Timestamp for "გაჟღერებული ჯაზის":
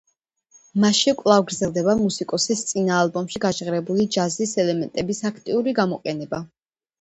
3.43-4.55